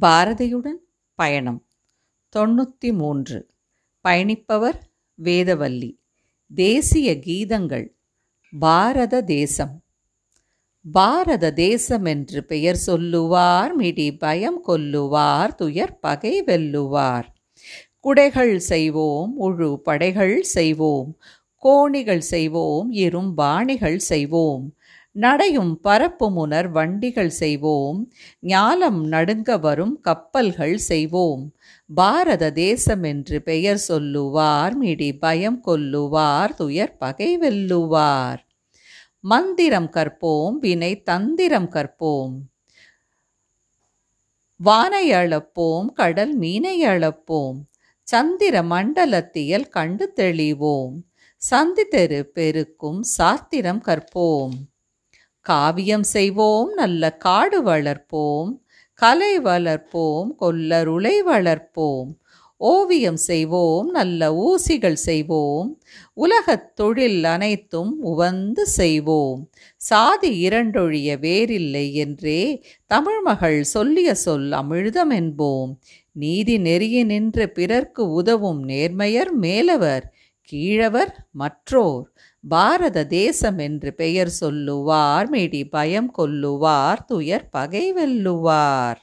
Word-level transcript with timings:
பாரதியுடன் 0.00 0.80
பயணம். 1.14 1.66
தொண்ணூற்றி 2.36 2.92
மூன்று 2.92 3.50
பயணிப்பவர் 4.08 4.80
வேதவல்லி. 5.22 5.98
தேசிய 6.54 7.14
கீதங்கள். 7.14 7.86
பாரத 8.58 9.22
தேசம். 9.22 9.82
பாரத 10.92 11.52
தேசம் 11.52 12.04
என்று 12.04 12.44
பெயர் 12.44 12.76
சொல்லுவார் 12.76 13.76
மிடி 13.76 14.18
பயம் 14.18 14.64
கொல்லுவார் 14.66 15.54
துயர் 15.54 15.98
பகை 15.98 16.44
வெல்லுவார். 16.44 17.24
குடைகள் 18.00 18.58
செய்வோம் 18.58 19.40
உழு 19.40 19.76
படைகள் 19.76 20.42
செய்வோம். 20.42 21.18
கோணிகள் 21.58 22.20
செய்வோம் 22.20 22.92
இரும்பாணிகள் 22.92 23.96
செய்வோம். 23.96 24.74
நடையும் 25.12 25.80
பரப்புமுனர் 25.84 26.68
வண்டிகள் 26.70 27.30
செய்வோம். 27.30 28.12
ஞாலம் 28.42 29.06
நடுங்க 29.06 29.58
வரும் 29.58 30.00
கப்பல்கள் 30.00 30.76
செய்வோம். 30.76 31.54
பாரத 31.94 32.52
தேசம் 32.52 33.02
என்று 33.02 33.42
பெயர் 33.42 33.76
சொல்லுவார் 33.76 34.76
மிடி 34.76 35.18
பயம் 35.18 35.62
கொல்லுவார் 35.66 36.54
துயர் 36.54 36.96
பகை 36.96 37.38
வெல்லுவார். 37.38 38.38
மந்திரம் 39.20 39.90
கற்போம் 39.92 40.52
வினை 40.52 41.02
தந்திரம் 41.02 41.70
கற்போம். 41.70 42.34
வானை 44.56 45.10
அளப்போம் 45.10 45.86
கடல் 45.92 46.34
மீனை 46.36 46.86
அளப்போம். 46.86 47.56
சந்திர 48.02 48.62
மண்டலத்தியல் 48.62 49.68
கண்டு 49.68 50.12
தெளிவோம். 50.16 50.94
சந்தித்தெரு 51.50 52.22
பெருக்கும் 52.22 53.02
சாத்திரம் 53.02 53.82
கற்போம். 53.86 54.48
காவியம் 55.40 56.02
செய்வோம் 56.02 56.72
நல்ல 56.72 57.12
காடு 57.12 57.64
வளர்ப்போம். 57.64 58.58
கலை 58.94 59.40
வளர்ப்போம் 59.40 60.26
கொல்லருளை 60.40 61.12
வளர்ப்போம். 61.26 62.06
ஓவியம் 62.56 63.16
செய்வோம் 63.16 63.90
நல்ல 63.90 64.32
ஊசிகள் 64.32 64.92
செய்வோம். 64.92 65.80
உலகத் 66.14 66.76
தொழில் 66.76 67.24
அனைத்தும் 67.24 67.98
உவந்து 68.02 68.66
செய்வோம். 68.66 69.50
சாதி 69.76 70.48
இரண்டொழிய 70.48 71.18
வேறில்லை 71.18 71.94
என்றே 71.94 72.62
தமிழ்மகள் 72.94 73.60
சொல்லிய 73.60 74.14
சொல் 74.14 74.50
அமிழ்தம் 74.50 75.10
என்போம். 75.10 75.76
நீதி 76.12 76.58
நெறிய 76.58 77.04
நின்று 77.04 77.50
பிறர்க்கு 77.50 78.10
உதவும் 78.10 78.68
நேர்மையர் 78.68 79.30
மேலவர். 79.30 80.14
கீழவர் 80.52 81.12
மற்றோர். 81.30 82.06
பாரத 82.44 83.04
தேசம் 83.06 83.58
என்று 83.58 83.94
பெயர் 83.94 84.28
சொல்லுவார் 84.28 85.30
மிடி 85.30 85.64
பயம் 85.68 86.10
கொல்லுவார் 86.18 87.04
துயர் 87.06 87.48
பகை 87.48 87.84
வெல்லுவார். 87.94 89.00